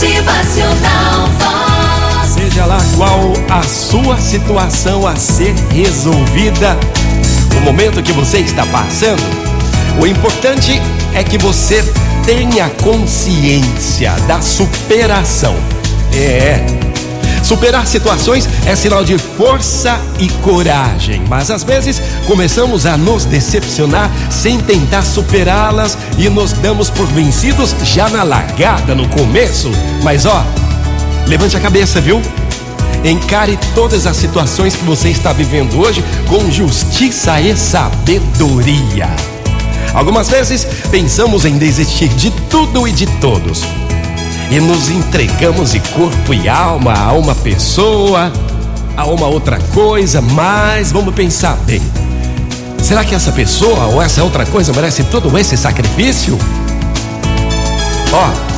[0.00, 2.28] Motivacional Vox.
[2.28, 6.78] Seja lá qual a sua situação a ser resolvida,
[7.56, 9.20] o momento que você está passando,
[10.00, 10.80] o importante
[11.12, 11.82] é que você
[12.24, 15.56] tenha consciência da superação.
[16.14, 16.87] É.
[17.42, 24.10] Superar situações é sinal de força e coragem, mas às vezes começamos a nos decepcionar
[24.30, 29.70] sem tentar superá-las e nos damos por vencidos já na largada, no começo.
[30.02, 30.44] Mas ó,
[31.26, 32.20] levante a cabeça, viu?
[33.04, 39.08] Encare todas as situações que você está vivendo hoje com justiça e sabedoria.
[39.94, 43.64] Algumas vezes pensamos em desistir de tudo e de todos.
[44.50, 48.32] E nos entregamos de corpo e alma a uma pessoa,
[48.96, 51.82] a uma outra coisa, mas vamos pensar bem.
[52.82, 56.38] Será que essa pessoa ou essa outra coisa merece todo esse sacrifício?
[58.12, 58.48] Ó,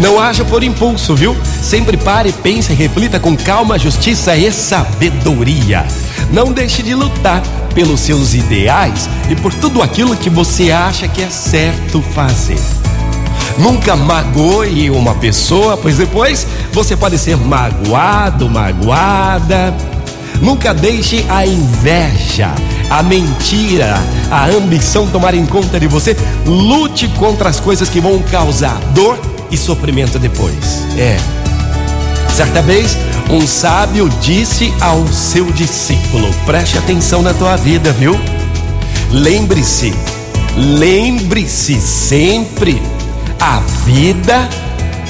[0.00, 1.36] não haja por impulso, viu?
[1.62, 5.84] Sempre pare, pense e reflita com calma, justiça e sabedoria.
[6.32, 7.42] Não deixe de lutar
[7.74, 12.58] pelos seus ideais e por tudo aquilo que você acha que é certo fazer.
[13.58, 19.74] Nunca magoe uma pessoa, pois depois você pode ser magoado, magoada.
[20.40, 22.50] Nunca deixe a inveja,
[22.90, 23.98] a mentira,
[24.30, 26.16] a ambição tomarem conta de você.
[26.44, 29.18] Lute contra as coisas que vão causar dor
[29.50, 30.84] e sofrimento depois.
[30.98, 31.16] É.
[32.34, 32.98] Certa vez,
[33.30, 38.18] um sábio disse ao seu discípulo: Preste atenção na tua vida, viu?
[39.10, 39.94] Lembre-se,
[40.56, 42.82] lembre-se sempre
[43.40, 44.48] a vida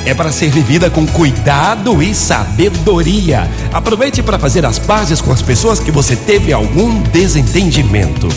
[0.05, 3.51] é para ser vivida com cuidado e sabedoria.
[3.73, 8.29] Aproveite para fazer as pazes com as pessoas que você teve algum desentendimento.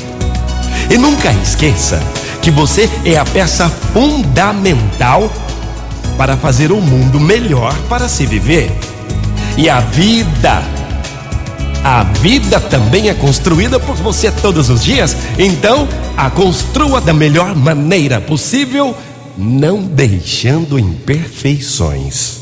[0.90, 2.02] E nunca esqueça
[2.42, 5.32] que você é a peça fundamental
[6.18, 8.72] para fazer o mundo melhor para se viver.
[9.56, 10.64] E a vida,
[11.84, 15.16] a vida também é construída por você todos os dias.
[15.38, 15.88] Então,
[16.18, 18.96] a construa da melhor maneira possível
[19.40, 22.40] não deixando imperfeições.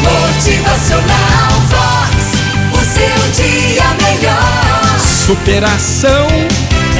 [0.00, 2.14] Motivacional Vox.
[2.72, 4.98] O seu dia melhor.
[5.26, 6.28] Superação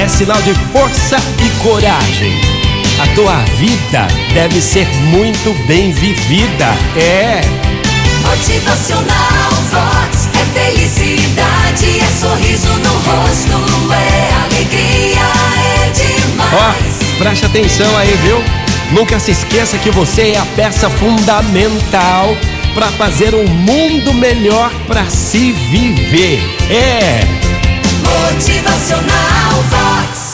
[0.01, 2.33] é sinal de força e coragem.
[2.99, 6.67] A tua vida deve ser muito bem vivida.
[6.97, 7.39] É.
[8.21, 9.14] Motivacional
[17.17, 18.43] preste atenção aí, viu?
[18.91, 22.35] Nunca se esqueça que você é a peça fundamental
[22.73, 26.39] para fazer um mundo melhor para se viver.
[26.69, 27.21] É.
[28.03, 30.24] Motivacional Vox.